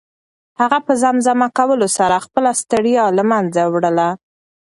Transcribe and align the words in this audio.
هغه 0.59 0.77
په 0.85 0.93
زمزمه 1.01 1.47
کولو 1.57 1.87
سره 1.97 2.23
خپله 2.25 2.51
ستړیا 2.61 3.05
له 3.17 3.23
منځه 3.31 3.61
وړله. 3.73 4.09